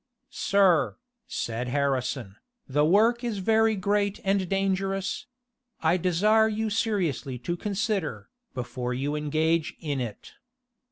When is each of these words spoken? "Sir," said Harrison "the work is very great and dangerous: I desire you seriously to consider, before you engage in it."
"Sir," 0.31 0.97
said 1.27 1.67
Harrison 1.67 2.37
"the 2.67 2.83
work 2.83 3.23
is 3.23 3.37
very 3.37 3.75
great 3.75 4.19
and 4.23 4.49
dangerous: 4.49 5.27
I 5.81 5.97
desire 5.97 6.47
you 6.47 6.71
seriously 6.71 7.37
to 7.37 7.55
consider, 7.55 8.27
before 8.55 8.95
you 8.95 9.15
engage 9.15 9.75
in 9.79 9.99
it." 10.01 10.33